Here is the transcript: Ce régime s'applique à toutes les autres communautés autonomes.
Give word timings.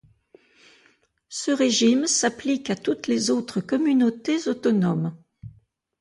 Ce 1.29 1.51
régime 1.51 2.07
s'applique 2.07 2.71
à 2.71 2.75
toutes 2.75 3.05
les 3.05 3.29
autres 3.29 3.61
communautés 3.61 4.47
autonomes. 4.47 5.15